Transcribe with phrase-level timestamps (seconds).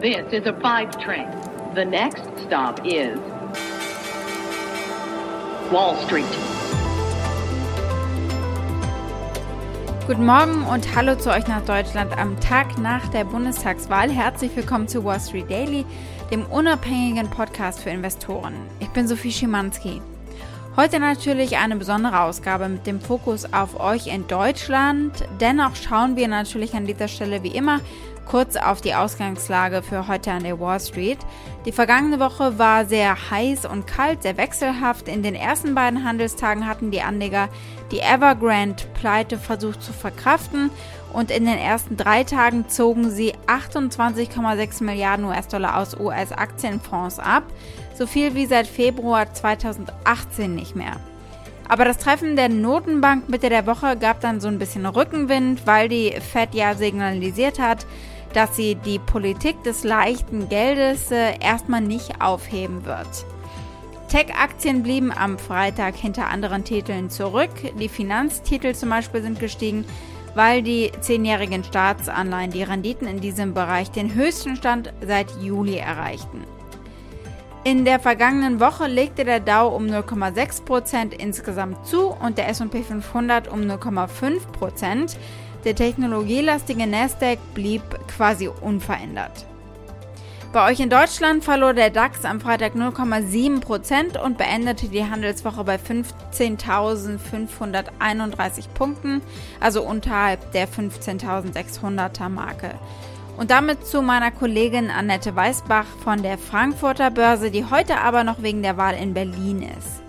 [0.00, 1.28] This is a five train.
[1.74, 3.18] The next stop is
[5.70, 6.24] Wall Street.
[10.06, 14.08] Guten Morgen und hallo zu euch nach Deutschland am Tag nach der Bundestagswahl.
[14.08, 15.84] Herzlich willkommen zu Wall Street Daily,
[16.30, 18.54] dem unabhängigen Podcast für Investoren.
[18.78, 20.00] Ich bin Sophie Schimanski.
[20.76, 25.12] Heute natürlich eine besondere Ausgabe mit dem Fokus auf euch in Deutschland.
[25.40, 27.80] Dennoch schauen wir natürlich an dieser Stelle wie immer
[28.24, 31.18] kurz auf die Ausgangslage für heute an der Wall Street.
[31.66, 35.08] Die vergangene Woche war sehr heiß und kalt, sehr wechselhaft.
[35.08, 37.48] In den ersten beiden Handelstagen hatten die Anleger
[37.90, 37.98] die
[39.00, 40.70] Evergrande-Pleite versucht zu verkraften
[41.12, 47.44] und in den ersten drei Tagen zogen sie 28,6 Milliarden US-Dollar aus US-Aktienfonds ab,
[47.96, 50.96] so viel wie seit Februar 2018 nicht mehr.
[51.68, 55.88] Aber das Treffen der Notenbank Mitte der Woche gab dann so ein bisschen Rückenwind, weil
[55.88, 57.86] die Fed ja signalisiert hat,
[58.32, 63.08] dass sie die Politik des leichten Geldes äh, erstmal nicht aufheben wird.
[64.10, 67.50] Tech-Aktien blieben am Freitag hinter anderen Titeln zurück.
[67.78, 69.84] Die Finanztitel zum Beispiel sind gestiegen,
[70.34, 76.44] weil die zehnjährigen Staatsanleihen die Renditen in diesem Bereich den höchsten Stand seit Juli erreichten.
[77.62, 83.46] In der vergangenen Woche legte der Dow um 0,6% insgesamt zu und der SP 500
[83.46, 85.16] um 0,5%.
[85.64, 89.46] Der technologielastige Nasdaq blieb quasi unverändert.
[90.52, 95.76] Bei euch in Deutschland verlor der DAX am Freitag 0,7% und beendete die Handelswoche bei
[95.76, 99.22] 15.531 Punkten,
[99.60, 102.74] also unterhalb der 15.600er Marke.
[103.36, 108.42] Und damit zu meiner Kollegin Annette Weißbach von der Frankfurter Börse, die heute aber noch
[108.42, 110.02] wegen der Wahl in Berlin ist.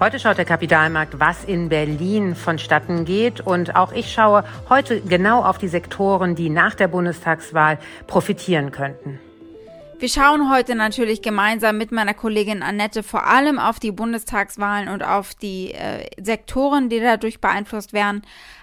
[0.00, 3.40] Heute schaut der Kapitalmarkt, was in Berlin vonstatten geht.
[3.40, 9.18] Und auch ich schaue heute genau auf die Sektoren, die nach der Bundestagswahl profitieren könnten.
[10.00, 15.02] Wir schauen heute natürlich gemeinsam mit meiner Kollegin Annette vor allem auf die Bundestagswahlen und
[15.02, 18.22] auf die äh, Sektoren, die dadurch beeinflusst werden.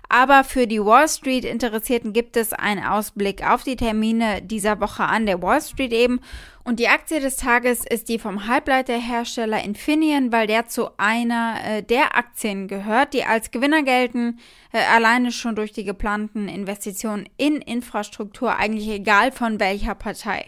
[0.10, 5.04] Aber für die Wall Street Interessierten gibt es einen Ausblick auf die Termine dieser Woche
[5.04, 6.22] an der Wall Street eben.
[6.64, 11.84] Und die Aktie des Tages ist die vom Halbleiterhersteller Infineon, weil der zu einer äh,
[11.84, 14.40] der Aktien gehört, die als Gewinner gelten,
[14.72, 20.48] äh, alleine schon durch die geplanten Investitionen in Infrastruktur, eigentlich egal von welcher Partei.